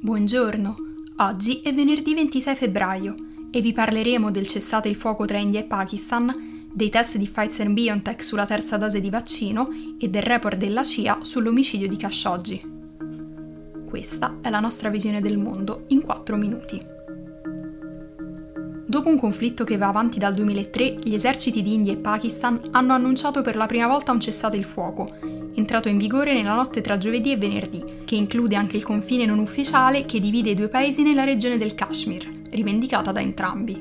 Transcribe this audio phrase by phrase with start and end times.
[0.00, 0.74] Buongiorno,
[1.18, 3.14] oggi è venerdì 26 febbraio
[3.50, 7.70] e vi parleremo del cessate il fuoco tra India e Pakistan, dei test di Pfizer
[7.70, 9.68] BioNTech sulla terza dose di vaccino
[9.98, 12.60] e del report della CIA sull'omicidio di Khashoggi.
[13.88, 16.93] Questa è la nostra visione del mondo in 4 minuti.
[18.94, 22.92] Dopo un conflitto che va avanti dal 2003, gli eserciti di India e Pakistan hanno
[22.92, 25.08] annunciato per la prima volta un cessate il fuoco,
[25.56, 29.40] entrato in vigore nella notte tra giovedì e venerdì, che include anche il confine non
[29.40, 33.76] ufficiale che divide i due paesi nella regione del Kashmir, rivendicata da entrambi.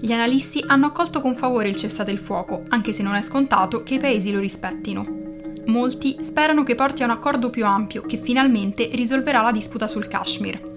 [0.00, 3.84] Gli analisti hanno accolto con favore il cessate il fuoco, anche se non è scontato
[3.84, 5.04] che i paesi lo rispettino.
[5.66, 10.08] Molti sperano che porti a un accordo più ampio che finalmente risolverà la disputa sul
[10.08, 10.73] Kashmir,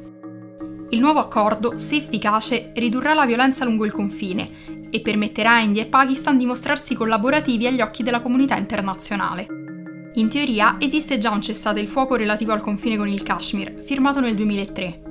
[0.90, 4.50] il nuovo accordo, se efficace, ridurrà la violenza lungo il confine
[4.90, 9.48] e permetterà a India e Pakistan di mostrarsi collaborativi agli occhi della comunità internazionale.
[10.14, 14.22] In teoria esiste già un cessate il fuoco relativo al confine con il Kashmir, firmato
[14.22, 15.02] nel 2003.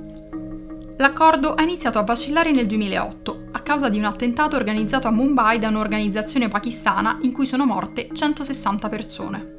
[0.97, 5.59] L'accordo ha iniziato a vacillare nel 2008 a causa di un attentato organizzato a Mumbai
[5.59, 9.55] da un'organizzazione pakistana in cui sono morte 160 persone.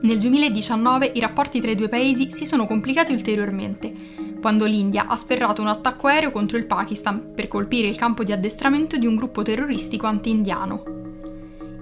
[0.00, 3.97] Nel 2019 i rapporti tra i due paesi si sono complicati ulteriormente
[4.40, 8.32] quando l'India ha sferrato un attacco aereo contro il Pakistan per colpire il campo di
[8.32, 10.82] addestramento di un gruppo terroristico anti-indiano.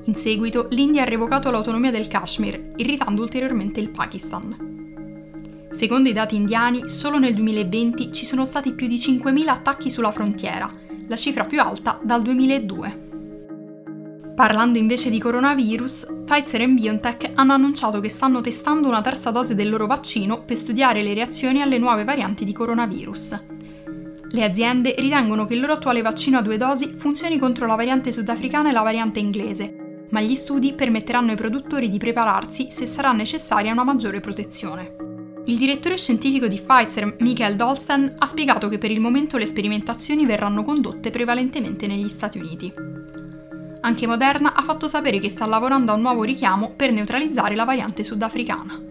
[0.04, 4.74] In seguito l'India ha revocato l'autonomia del Kashmir, irritando ulteriormente il Pakistan.
[5.70, 10.12] Secondo i dati indiani, solo nel 2020 ci sono stati più di 5.000 attacchi sulla
[10.12, 10.68] frontiera,
[11.08, 13.05] la cifra più alta dal 2002.
[14.36, 19.54] Parlando invece di coronavirus, Pfizer e BioNTech hanno annunciato che stanno testando una terza dose
[19.54, 23.44] del loro vaccino per studiare le reazioni alle nuove varianti di coronavirus.
[24.28, 28.12] Le aziende ritengono che il loro attuale vaccino a due dosi funzioni contro la variante
[28.12, 33.12] sudafricana e la variante inglese, ma gli studi permetteranno ai produttori di prepararsi se sarà
[33.12, 34.96] necessaria una maggiore protezione.
[35.46, 40.26] Il direttore scientifico di Pfizer, Michael Dolsten, ha spiegato che per il momento le sperimentazioni
[40.26, 42.70] verranno condotte prevalentemente negli Stati Uniti.
[43.86, 47.62] Anche Moderna ha fatto sapere che sta lavorando a un nuovo richiamo per neutralizzare la
[47.62, 48.82] variante sudafricana.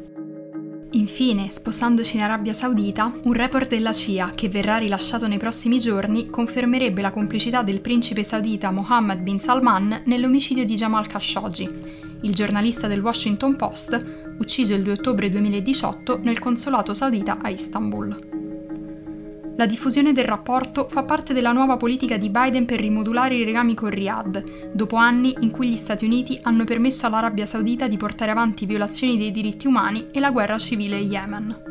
[0.92, 6.28] Infine, spostandoci in Arabia Saudita, un report della CIA che verrà rilasciato nei prossimi giorni
[6.28, 11.70] confermerebbe la complicità del principe saudita Mohammed bin Salman nell'omicidio di Jamal Khashoggi,
[12.22, 18.34] il giornalista del Washington Post, ucciso il 2 ottobre 2018 nel consolato saudita a Istanbul.
[19.58, 23.74] La diffusione del rapporto fa parte della nuova politica di Biden per rimodulare i legami
[23.74, 28.32] con Riyadh, dopo anni in cui gli Stati Uniti hanno permesso all'Arabia Saudita di portare
[28.32, 31.64] avanti violazioni dei diritti umani e la guerra civile in Yemen.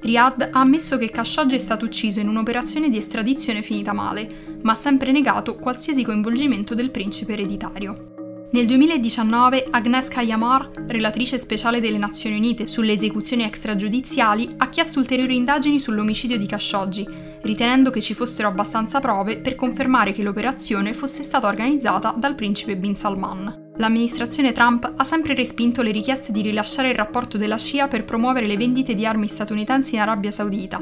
[0.00, 4.72] Riyadh ha ammesso che Khashoggi è stato ucciso in un'operazione di estradizione finita male, ma
[4.72, 8.19] ha sempre negato qualsiasi coinvolgimento del principe ereditario.
[8.52, 15.36] Nel 2019 Agnieszka Yamar, relatrice speciale delle Nazioni Unite sulle esecuzioni extragiudiziali, ha chiesto ulteriori
[15.36, 17.06] indagini sull'omicidio di Khashoggi,
[17.42, 22.76] ritenendo che ci fossero abbastanza prove per confermare che l'operazione fosse stata organizzata dal principe
[22.76, 23.70] Bin Salman.
[23.76, 28.48] L'amministrazione Trump ha sempre respinto le richieste di rilasciare il rapporto della CIA per promuovere
[28.48, 30.78] le vendite di armi statunitensi in Arabia Saudita,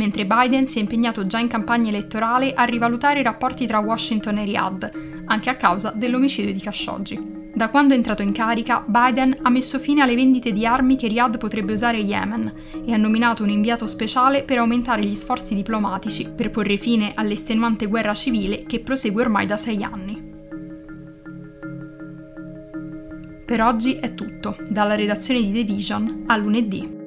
[0.00, 4.38] mentre Biden si è impegnato già in campagna elettorale a rivalutare i rapporti tra Washington
[4.38, 4.90] e Riyadh,
[5.26, 7.38] anche a causa dell'omicidio di Khashoggi.
[7.52, 11.08] Da quando è entrato in carica, Biden ha messo fine alle vendite di armi che
[11.08, 12.52] Riyadh potrebbe usare in Yemen
[12.86, 17.84] e ha nominato un inviato speciale per aumentare gli sforzi diplomatici per porre fine all'estenuante
[17.84, 20.28] guerra civile che prosegue ormai da sei anni.
[23.44, 26.99] Per oggi è tutto, dalla redazione di The Vision a lunedì.